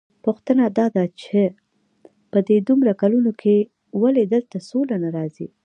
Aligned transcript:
پوښتنه 0.25 0.63
داده 0.79 1.03
چې 1.21 1.39
په 2.31 2.39
دې 2.47 2.57
دومره 2.67 2.91
کلونو 3.01 3.31
کې 3.41 3.55
ولې 4.01 4.23
دلته 4.33 4.57
سوله 4.69 4.95
نه 5.03 5.09
راځي؟ 5.17 5.47